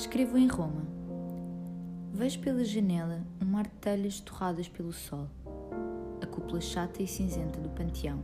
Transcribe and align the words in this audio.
Escrevo 0.00 0.38
em 0.38 0.46
Roma. 0.46 0.80
Vejo 2.10 2.40
pela 2.40 2.64
janela 2.64 3.20
um 3.38 3.44
mar 3.44 3.64
de 3.64 3.74
telhas 3.82 4.18
torradas 4.18 4.66
pelo 4.66 4.94
sol, 4.94 5.26
a 6.22 6.26
cúpula 6.26 6.58
chata 6.58 7.02
e 7.02 7.06
cinzenta 7.06 7.60
do 7.60 7.68
panteão, 7.68 8.20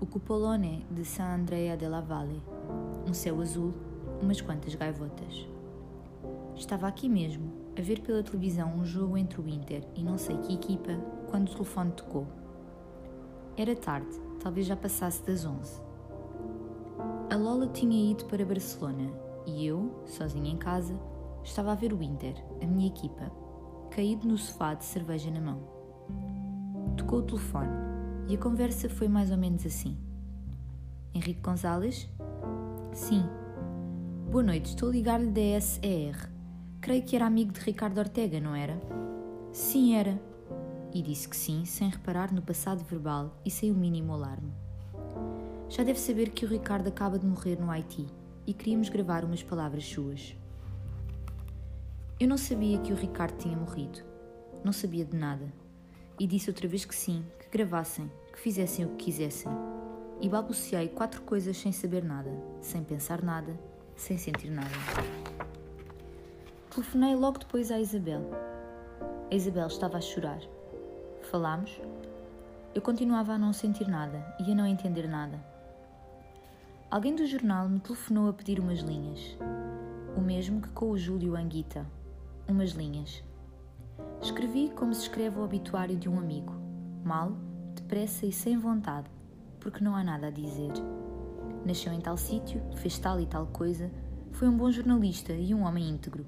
o 0.00 0.06
cupolone 0.06 0.86
de 0.90 1.04
San 1.04 1.40
Andrea 1.40 1.76
della 1.76 2.00
Valle, 2.00 2.42
um 3.06 3.12
céu 3.12 3.42
azul, 3.42 3.74
umas 4.22 4.40
quantas 4.40 4.74
gaivotas. 4.74 5.46
Estava 6.56 6.88
aqui 6.88 7.06
mesmo, 7.06 7.52
a 7.78 7.82
ver 7.82 8.00
pela 8.00 8.22
televisão 8.22 8.74
um 8.74 8.82
jogo 8.86 9.18
entre 9.18 9.42
o 9.42 9.48
Inter 9.50 9.86
e 9.94 10.02
não 10.02 10.16
sei 10.16 10.38
que 10.38 10.54
equipa, 10.54 10.92
quando 11.30 11.48
o 11.48 11.52
telefone 11.52 11.92
tocou. 11.92 12.26
Era 13.58 13.76
tarde, 13.76 14.18
talvez 14.40 14.66
já 14.66 14.74
passasse 14.74 15.22
das 15.22 15.44
onze. 15.44 15.82
A 17.30 17.36
Lola 17.36 17.66
tinha 17.66 18.10
ido 18.12 18.24
para 18.24 18.42
Barcelona 18.42 19.20
e 19.46 19.66
eu, 19.66 20.02
sozinha 20.06 20.50
em 20.50 20.56
casa, 20.56 20.94
estava 21.42 21.72
a 21.72 21.74
ver 21.74 21.92
o 21.92 22.02
Inter, 22.02 22.34
a 22.62 22.66
minha 22.66 22.86
equipa, 22.86 23.30
caído 23.90 24.26
no 24.26 24.38
sofá 24.38 24.74
de 24.74 24.84
cerveja 24.84 25.30
na 25.30 25.40
mão. 25.40 25.60
Tocou 26.96 27.20
o 27.20 27.22
telefone 27.22 27.70
e 28.28 28.34
a 28.34 28.38
conversa 28.38 28.88
foi 28.88 29.08
mais 29.08 29.30
ou 29.30 29.36
menos 29.36 29.66
assim. 29.66 29.96
Henrique 31.14 31.40
Gonzalez? 31.40 32.08
Sim. 32.92 33.24
Boa 34.30 34.42
noite, 34.42 34.66
estou 34.70 34.88
a 34.88 34.92
ligar-lhe 34.92 35.30
da 35.30 35.60
SER. 35.60 36.30
Creio 36.80 37.02
que 37.02 37.16
era 37.16 37.26
amigo 37.26 37.52
de 37.52 37.60
Ricardo 37.60 37.98
Ortega, 37.98 38.40
não 38.40 38.54
era? 38.54 38.80
Sim, 39.52 39.94
era. 39.94 40.20
E 40.92 41.02
disse 41.02 41.28
que 41.28 41.36
sim, 41.36 41.64
sem 41.64 41.88
reparar 41.88 42.32
no 42.32 42.42
passado 42.42 42.84
verbal 42.84 43.36
e 43.44 43.50
sem 43.50 43.70
o 43.70 43.74
mínimo 43.74 44.12
alarme. 44.12 44.52
Já 45.68 45.82
deve 45.82 45.98
saber 45.98 46.30
que 46.30 46.44
o 46.44 46.48
Ricardo 46.48 46.88
acaba 46.88 47.18
de 47.18 47.26
morrer 47.26 47.58
no 47.58 47.70
Haiti 47.70 48.06
e 48.46 48.52
queríamos 48.52 48.88
gravar 48.88 49.24
umas 49.24 49.42
palavras 49.42 49.84
suas. 49.84 50.36
Eu 52.18 52.28
não 52.28 52.36
sabia 52.38 52.78
que 52.78 52.92
o 52.92 52.96
Ricardo 52.96 53.36
tinha 53.36 53.56
morrido. 53.56 54.00
Não 54.64 54.72
sabia 54.72 55.04
de 55.04 55.16
nada. 55.16 55.52
E 56.18 56.26
disse 56.26 56.50
outra 56.50 56.68
vez 56.68 56.84
que 56.84 56.94
sim, 56.94 57.24
que 57.40 57.48
gravassem, 57.48 58.10
que 58.32 58.38
fizessem 58.38 58.84
o 58.84 58.90
que 58.90 59.06
quisessem. 59.06 59.50
E 60.20 60.28
balbuciei 60.28 60.88
quatro 60.88 61.22
coisas 61.22 61.56
sem 61.56 61.72
saber 61.72 62.04
nada, 62.04 62.30
sem 62.60 62.84
pensar 62.84 63.22
nada, 63.22 63.58
sem 63.96 64.16
sentir 64.16 64.50
nada. 64.50 64.70
Telefonei 66.70 67.16
logo 67.16 67.40
depois 67.40 67.70
à 67.70 67.80
Isabel. 67.80 68.30
A 69.30 69.34
Isabel 69.34 69.66
estava 69.66 69.98
a 69.98 70.00
chorar. 70.00 70.40
Falámos. 71.30 71.80
Eu 72.74 72.80
continuava 72.80 73.32
a 73.32 73.38
não 73.38 73.52
sentir 73.52 73.88
nada 73.88 74.34
e 74.38 74.52
a 74.52 74.54
não 74.54 74.66
entender 74.66 75.08
nada. 75.08 75.51
Alguém 76.92 77.16
do 77.16 77.24
jornal 77.24 77.70
me 77.70 77.80
telefonou 77.80 78.28
a 78.28 78.34
pedir 78.34 78.60
umas 78.60 78.80
linhas. 78.80 79.38
O 80.14 80.20
mesmo 80.20 80.60
que 80.60 80.68
com 80.68 80.90
o 80.90 80.98
Júlio 80.98 81.34
Anguita. 81.34 81.86
Umas 82.46 82.72
linhas. 82.72 83.24
Escrevi 84.20 84.70
como 84.76 84.92
se 84.92 85.04
escreve 85.04 85.38
o 85.38 85.42
obituário 85.42 85.96
de 85.96 86.06
um 86.06 86.18
amigo. 86.18 86.52
Mal, 87.02 87.32
depressa 87.74 88.26
e 88.26 88.30
sem 88.30 88.58
vontade, 88.58 89.08
porque 89.58 89.82
não 89.82 89.96
há 89.96 90.04
nada 90.04 90.26
a 90.26 90.30
dizer. 90.30 90.70
Nasceu 91.64 91.94
em 91.94 92.00
tal 92.02 92.18
sítio, 92.18 92.60
fez 92.76 92.98
tal 92.98 93.18
e 93.18 93.24
tal 93.24 93.46
coisa, 93.46 93.90
foi 94.32 94.46
um 94.46 94.56
bom 94.58 94.70
jornalista 94.70 95.32
e 95.32 95.54
um 95.54 95.62
homem 95.62 95.88
íntegro. 95.88 96.26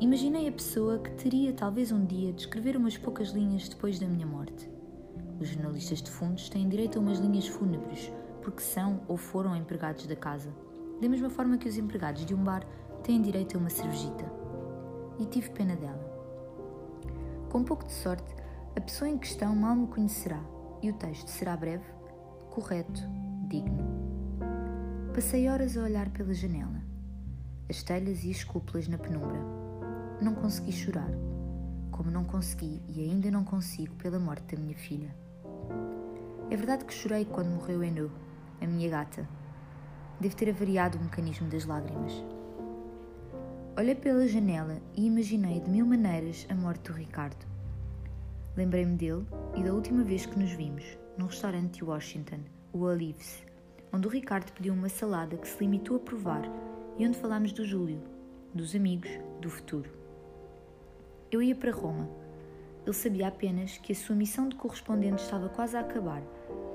Imaginei 0.00 0.48
a 0.48 0.52
pessoa 0.52 0.98
que 0.98 1.10
teria 1.12 1.52
talvez 1.52 1.92
um 1.92 2.04
dia 2.04 2.32
de 2.32 2.40
escrever 2.40 2.76
umas 2.76 2.98
poucas 2.98 3.28
linhas 3.28 3.68
depois 3.68 4.00
da 4.00 4.08
minha 4.08 4.26
morte. 4.26 4.68
Os 5.38 5.50
jornalistas 5.50 6.02
de 6.02 6.10
fundos 6.10 6.48
têm 6.48 6.68
direito 6.68 6.98
a 6.98 7.00
umas 7.00 7.20
linhas 7.20 7.46
fúnebres, 7.46 8.10
porque 8.46 8.62
são 8.62 9.00
ou 9.08 9.16
foram 9.16 9.56
empregados 9.56 10.06
da 10.06 10.14
casa, 10.14 10.54
da 11.02 11.08
mesma 11.08 11.28
forma 11.28 11.58
que 11.58 11.68
os 11.68 11.76
empregados 11.76 12.24
de 12.24 12.32
um 12.32 12.44
bar 12.44 12.64
têm 13.02 13.20
direito 13.20 13.56
a 13.56 13.58
uma 13.58 13.68
cervejita. 13.68 14.24
E 15.18 15.26
tive 15.26 15.50
pena 15.50 15.74
dela. 15.74 15.98
Com 17.50 17.58
um 17.58 17.64
pouco 17.64 17.84
de 17.84 17.92
sorte, 17.92 18.32
a 18.76 18.80
pessoa 18.80 19.10
em 19.10 19.18
questão 19.18 19.52
mal 19.56 19.74
me 19.74 19.88
conhecerá 19.88 20.40
e 20.80 20.88
o 20.88 20.92
texto 20.92 21.26
será 21.26 21.56
breve, 21.56 21.82
correto, 22.48 23.02
digno. 23.48 23.84
Passei 25.12 25.48
horas 25.48 25.76
a 25.76 25.82
olhar 25.82 26.08
pela 26.10 26.32
janela, 26.32 26.80
as 27.68 27.82
telhas 27.82 28.22
e 28.22 28.30
as 28.30 28.44
cúpulas 28.44 28.86
na 28.86 28.96
penumbra. 28.96 29.40
Não 30.22 30.36
consegui 30.36 30.70
chorar, 30.70 31.10
como 31.90 32.12
não 32.12 32.22
consegui 32.22 32.80
e 32.86 33.02
ainda 33.02 33.28
não 33.28 33.42
consigo 33.42 33.96
pela 33.96 34.20
morte 34.20 34.54
da 34.54 34.62
minha 34.62 34.76
filha. 34.76 35.12
É 36.48 36.56
verdade 36.56 36.84
que 36.84 36.94
chorei 36.94 37.24
quando 37.24 37.48
morreu 37.48 37.82
Enu, 37.82 38.08
a 38.60 38.66
minha 38.66 38.88
gata. 38.88 39.28
Devo 40.20 40.36
ter 40.36 40.50
avariado 40.50 40.98
o 40.98 41.02
mecanismo 41.02 41.48
das 41.48 41.64
lágrimas. 41.64 42.24
Olhei 43.78 43.94
pela 43.94 44.26
janela 44.26 44.80
e 44.94 45.06
imaginei 45.06 45.60
de 45.60 45.68
mil 45.68 45.84
maneiras 45.84 46.46
a 46.48 46.54
morte 46.54 46.90
do 46.90 46.96
Ricardo. 46.96 47.44
Lembrei-me 48.56 48.96
dele 48.96 49.26
e 49.54 49.62
da 49.62 49.74
última 49.74 50.02
vez 50.02 50.24
que 50.24 50.38
nos 50.38 50.50
vimos, 50.52 50.84
num 51.18 51.26
restaurante 51.26 51.74
de 51.74 51.84
Washington, 51.84 52.40
o 52.72 52.80
Olives, 52.80 53.44
onde 53.92 54.06
o 54.06 54.10
Ricardo 54.10 54.50
pediu 54.52 54.72
uma 54.72 54.88
salada 54.88 55.36
que 55.36 55.46
se 55.46 55.58
limitou 55.60 55.96
a 55.96 56.00
provar 56.00 56.42
e 56.96 57.06
onde 57.06 57.18
falámos 57.18 57.52
do 57.52 57.66
Júlio, 57.66 58.00
dos 58.54 58.74
amigos, 58.74 59.10
do 59.40 59.50
futuro. 59.50 59.90
Eu 61.30 61.42
ia 61.42 61.54
para 61.54 61.70
Roma. 61.70 62.08
Ele 62.86 62.94
sabia 62.94 63.28
apenas 63.28 63.76
que 63.78 63.92
a 63.92 63.96
sua 63.96 64.16
missão 64.16 64.48
de 64.48 64.56
correspondente 64.56 65.22
estava 65.22 65.48
quase 65.50 65.76
a 65.76 65.80
acabar 65.80 66.22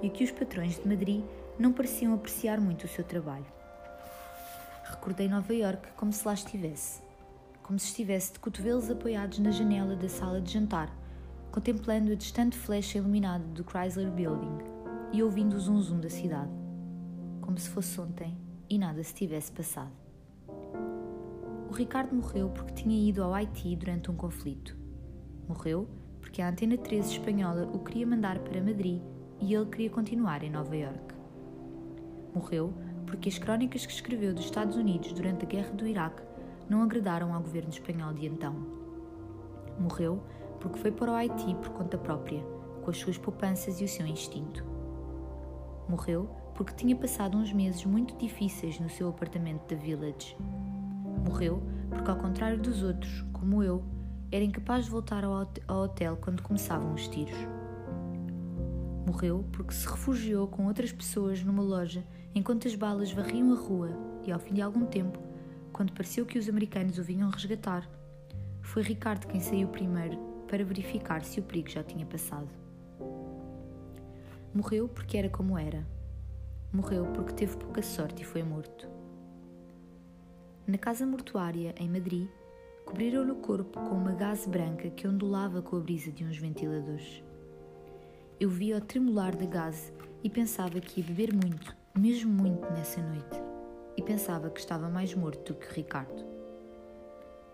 e 0.01 0.09
que 0.09 0.23
os 0.23 0.31
patrões 0.31 0.77
de 0.77 0.87
Madrid 0.87 1.23
não 1.59 1.73
pareciam 1.73 2.13
apreciar 2.13 2.59
muito 2.59 2.85
o 2.85 2.87
seu 2.87 3.03
trabalho. 3.03 3.45
Recordei 4.85 5.27
Nova 5.27 5.53
York 5.53 5.89
como 5.95 6.11
se 6.11 6.25
lá 6.25 6.33
estivesse, 6.33 7.01
como 7.63 7.79
se 7.79 7.87
estivesse 7.87 8.33
de 8.33 8.39
cotovelos 8.39 8.89
apoiados 8.89 9.39
na 9.39 9.51
janela 9.51 9.95
da 9.95 10.09
sala 10.09 10.41
de 10.41 10.53
jantar, 10.53 10.93
contemplando 11.51 12.11
a 12.11 12.15
distante 12.15 12.57
flecha 12.57 12.97
iluminada 12.97 13.43
do 13.45 13.63
Chrysler 13.63 14.11
Building 14.11 14.57
e 15.11 15.21
ouvindo 15.23 15.55
o 15.55 15.59
zum-zum 15.59 15.99
da 15.99 16.09
cidade, 16.09 16.51
como 17.41 17.57
se 17.57 17.69
fosse 17.69 17.99
ontem 17.99 18.37
e 18.69 18.77
nada 18.77 19.03
se 19.03 19.13
tivesse 19.13 19.51
passado. 19.51 19.91
O 21.69 21.73
Ricardo 21.73 22.13
morreu 22.13 22.49
porque 22.49 22.73
tinha 22.73 23.09
ido 23.09 23.23
ao 23.23 23.33
Haiti 23.33 23.75
durante 23.75 24.11
um 24.11 24.15
conflito. 24.15 24.75
Morreu 25.47 25.87
porque 26.19 26.41
a 26.41 26.49
Antena 26.49 26.77
13 26.77 27.13
espanhola 27.13 27.63
o 27.73 27.79
queria 27.79 28.05
mandar 28.05 28.39
para 28.39 28.61
Madrid 28.61 29.01
e 29.39 29.53
ele 29.53 29.65
queria 29.65 29.89
continuar 29.89 30.43
em 30.43 30.49
Nova 30.49 30.75
York. 30.75 31.20
Morreu 32.33 32.73
porque 33.05 33.29
as 33.29 33.37
crónicas 33.37 33.85
que 33.85 33.91
escreveu 33.91 34.33
dos 34.33 34.45
Estados 34.45 34.77
Unidos 34.77 35.11
durante 35.13 35.45
a 35.45 35.47
Guerra 35.47 35.71
do 35.71 35.85
Iraque 35.85 36.23
não 36.69 36.81
agradaram 36.81 37.33
ao 37.33 37.41
governo 37.41 37.69
espanhol 37.69 38.13
de 38.13 38.25
então. 38.25 38.55
Morreu 39.77 40.23
porque 40.59 40.79
foi 40.79 40.91
para 40.91 41.11
o 41.11 41.15
Haiti 41.15 41.55
por 41.55 41.69
conta 41.71 41.97
própria, 41.97 42.41
com 42.81 42.89
as 42.89 42.97
suas 42.97 43.17
poupanças 43.17 43.81
e 43.81 43.83
o 43.83 43.87
seu 43.87 44.05
instinto. 44.05 44.63
Morreu 45.89 46.29
porque 46.55 46.73
tinha 46.73 46.95
passado 46.95 47.37
uns 47.37 47.51
meses 47.51 47.83
muito 47.85 48.15
difíceis 48.15 48.79
no 48.79 48.89
seu 48.89 49.09
apartamento 49.09 49.67
da 49.67 49.81
Village. 49.81 50.37
Morreu 51.25 51.61
porque, 51.89 52.09
ao 52.09 52.17
contrário 52.17 52.59
dos 52.59 52.83
outros, 52.83 53.25
como 53.33 53.61
eu, 53.61 53.83
era 54.31 54.45
incapaz 54.45 54.85
de 54.85 54.91
voltar 54.91 55.25
ao 55.25 55.83
hotel 55.83 56.17
quando 56.21 56.41
começavam 56.41 56.93
os 56.93 57.07
tiros. 57.07 57.37
Morreu 59.11 59.43
porque 59.51 59.73
se 59.73 59.85
refugiou 59.85 60.47
com 60.47 60.67
outras 60.67 60.93
pessoas 60.93 61.43
numa 61.43 61.61
loja 61.61 62.01
enquanto 62.33 62.65
as 62.65 62.75
balas 62.75 63.11
varriam 63.11 63.51
a 63.51 63.57
rua 63.57 63.89
e, 64.25 64.31
ao 64.31 64.39
fim 64.39 64.53
de 64.53 64.61
algum 64.61 64.85
tempo, 64.85 65.19
quando 65.73 65.91
pareceu 65.91 66.25
que 66.25 66.39
os 66.39 66.47
americanos 66.47 66.97
o 66.97 67.03
vinham 67.03 67.29
resgatar, 67.29 67.89
foi 68.61 68.81
Ricardo 68.81 69.27
quem 69.27 69.41
saiu 69.41 69.67
primeiro 69.67 70.17
para 70.47 70.63
verificar 70.63 71.25
se 71.25 71.41
o 71.41 71.43
perigo 71.43 71.69
já 71.69 71.83
tinha 71.83 72.05
passado. 72.05 72.47
Morreu 74.53 74.87
porque 74.87 75.17
era 75.17 75.27
como 75.27 75.57
era. 75.57 75.85
Morreu 76.71 77.05
porque 77.07 77.33
teve 77.33 77.57
pouca 77.57 77.81
sorte 77.81 78.21
e 78.21 78.25
foi 78.25 78.43
morto. 78.43 78.87
Na 80.65 80.77
casa 80.77 81.05
mortuária, 81.05 81.75
em 81.77 81.89
Madrid, 81.89 82.29
cobriram-lhe 82.85 83.31
o 83.31 83.41
corpo 83.41 83.77
com 83.77 83.93
uma 83.93 84.13
gaze 84.13 84.47
branca 84.47 84.89
que 84.89 85.05
ondulava 85.05 85.61
com 85.61 85.75
a 85.75 85.81
brisa 85.81 86.13
de 86.13 86.23
uns 86.23 86.37
ventiladores. 86.37 87.21
Eu 88.41 88.49
via-o 88.49 88.81
tremular 88.81 89.35
de 89.35 89.45
gás 89.45 89.93
e 90.23 90.27
pensava 90.27 90.81
que 90.81 90.99
ia 90.99 91.05
beber 91.05 91.31
muito, 91.31 91.77
mesmo 91.95 92.33
muito 92.33 92.67
nessa 92.71 92.99
noite. 92.99 93.39
E 93.95 94.01
pensava 94.01 94.49
que 94.49 94.59
estava 94.59 94.89
mais 94.89 95.13
morto 95.13 95.53
do 95.53 95.59
que 95.59 95.71
Ricardo. 95.71 96.25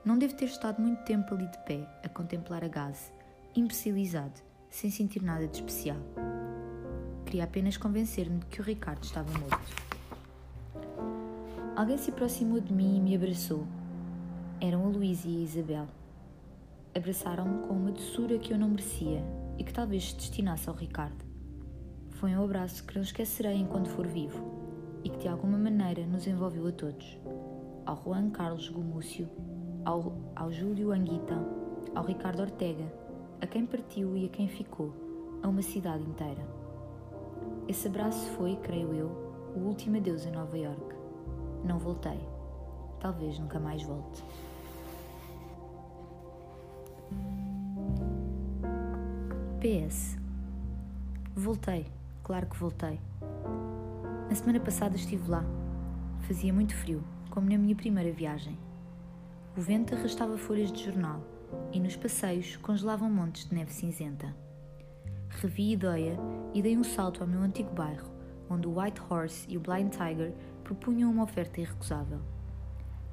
Não 0.06 0.18
deve 0.18 0.36
ter 0.36 0.46
estado 0.46 0.82
muito 0.82 1.04
tempo 1.04 1.34
ali 1.34 1.46
de 1.46 1.58
pé, 1.66 1.86
a 2.06 2.08
contemplar 2.08 2.64
a 2.64 2.70
gás, 2.70 3.12
imbecilizado, 3.54 4.40
sem 4.70 4.90
sentir 4.90 5.22
nada 5.22 5.46
de 5.46 5.58
especial. 5.58 5.98
Queria 7.26 7.44
apenas 7.44 7.76
convencer-me 7.76 8.40
de 8.40 8.46
que 8.46 8.62
o 8.62 8.64
Ricardo 8.64 9.04
estava 9.04 9.30
morto. 9.40 9.76
Alguém 11.76 11.98
se 11.98 12.12
aproximou 12.12 12.62
de 12.62 12.72
mim 12.72 12.96
e 12.96 13.02
me 13.02 13.14
abraçou. 13.14 13.68
Eram 14.62 14.86
a 14.86 14.88
Luísa 14.88 15.28
e 15.28 15.36
a 15.36 15.44
Isabel. 15.44 15.88
Abraçaram-me 16.98 17.60
com 17.68 17.76
uma 17.76 17.92
doçura 17.92 18.40
que 18.40 18.52
eu 18.52 18.58
não 18.58 18.70
merecia 18.70 19.24
e 19.56 19.64
que 19.64 19.72
talvez 19.72 20.10
se 20.10 20.16
destinasse 20.16 20.68
ao 20.68 20.74
Ricardo. 20.74 21.24
Foi 22.14 22.36
um 22.36 22.44
abraço 22.44 22.84
que 22.84 22.96
não 22.96 23.04
esquecerei 23.04 23.54
enquanto 23.54 23.88
for 23.90 24.08
vivo 24.08 24.44
e 25.04 25.10
que 25.12 25.20
de 25.20 25.28
alguma 25.28 25.60
maneira 25.60 26.08
nos 26.08 26.26
envolveu 26.26 26.66
a 26.66 26.72
todos. 26.72 27.20
ao 27.86 28.04
Juan 28.04 28.32
Carlos 28.32 28.68
Gomúcio, 28.70 29.30
ao, 29.86 30.12
ao 30.36 30.52
Júlio 30.52 30.92
Anguita, 30.92 31.38
ao 31.94 32.04
Ricardo 32.04 32.40
Ortega, 32.42 32.92
a 33.42 33.46
quem 33.46 33.68
partiu 33.68 34.18
e 34.18 34.26
a 34.26 34.30
quem 34.30 34.48
ficou, 34.48 34.92
a 35.44 35.48
uma 35.48 35.62
cidade 35.62 36.04
inteira. 36.04 36.44
Esse 37.68 37.90
abraço 37.90 38.28
foi, 38.32 38.56
creio 38.56 38.92
eu, 38.96 39.08
o 39.56 39.60
último 39.60 39.98
adeus 39.98 40.26
em 40.26 40.32
Nova 40.32 40.58
York. 40.58 40.96
Não 41.64 41.78
voltei. 41.78 42.20
Talvez 43.00 43.38
nunca 43.38 43.60
mais 43.60 43.84
volte. 43.84 44.24
PS. 49.60 50.16
Voltei, 51.36 51.88
claro 52.24 52.46
que 52.46 52.56
voltei. 52.56 53.00
Na 54.30 54.36
semana 54.36 54.60
passada 54.60 54.96
estive 54.96 55.28
lá. 55.28 55.44
Fazia 56.28 56.54
muito 56.54 56.76
frio, 56.76 57.04
como 57.32 57.50
na 57.50 57.58
minha 57.58 57.76
primeira 57.76 58.12
viagem. 58.12 58.56
O 59.58 59.62
vento 59.62 59.96
arrastava 59.96 60.38
folhas 60.38 60.72
de 60.72 60.84
jornal 60.84 61.24
e 61.74 61.80
nos 61.80 61.96
passeios 61.96 62.56
congelavam 62.58 63.10
montes 63.10 63.50
de 63.50 63.56
neve 63.56 63.74
cinzenta. 63.74 64.32
Revi 65.28 65.72
Ideia 65.72 66.20
e 66.54 66.62
dei 66.62 66.78
um 66.78 66.84
salto 66.84 67.22
ao 67.22 67.28
meu 67.28 67.42
antigo 67.42 67.74
bairro, 67.74 68.12
onde 68.48 68.68
o 68.68 68.80
White 68.80 69.02
Horse 69.10 69.48
e 69.50 69.58
o 69.58 69.60
Blind 69.60 69.92
Tiger 69.92 70.34
propunham 70.64 71.10
uma 71.10 71.24
oferta 71.24 71.60
irrecusável. 71.60 72.20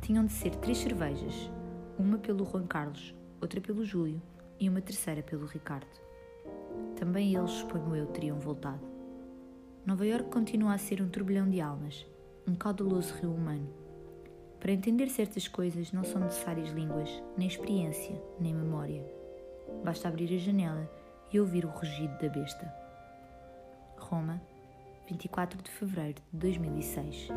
Tinham 0.02 0.26
de 0.26 0.32
ser 0.32 0.54
três 0.56 0.76
cervejas, 0.76 1.50
uma 1.98 2.18
pelo 2.18 2.44
Juan 2.44 2.66
Carlos, 2.66 3.14
outra 3.40 3.62
pelo 3.62 3.82
Júlio 3.82 4.20
e 4.60 4.68
uma 4.68 4.82
terceira 4.82 5.22
pelo 5.22 5.46
Ricardo. 5.46 6.03
Também 6.96 7.34
eles, 7.34 7.50
suponho 7.50 7.96
eu, 7.96 8.06
teriam 8.06 8.38
voltado. 8.38 8.80
Nova 9.84 10.06
York 10.06 10.30
continua 10.30 10.74
a 10.74 10.78
ser 10.78 11.02
um 11.02 11.08
turbilhão 11.08 11.48
de 11.50 11.60
almas, 11.60 12.06
um 12.46 12.54
caudaloso 12.54 13.14
rio 13.14 13.32
humano. 13.32 13.68
Para 14.60 14.72
entender 14.72 15.08
certas 15.10 15.46
coisas 15.46 15.92
não 15.92 16.04
são 16.04 16.22
necessárias 16.22 16.70
línguas, 16.70 17.22
nem 17.36 17.46
experiência, 17.46 18.18
nem 18.40 18.54
memória. 18.54 19.04
Basta 19.84 20.08
abrir 20.08 20.34
a 20.34 20.38
janela 20.38 20.90
e 21.32 21.38
ouvir 21.38 21.66
o 21.66 21.68
rugido 21.68 22.16
da 22.18 22.28
besta. 22.28 22.72
Roma, 23.98 24.40
24 25.06 25.62
de 25.62 25.70
fevereiro 25.70 26.22
de 26.32 26.38
2006. 26.38 27.28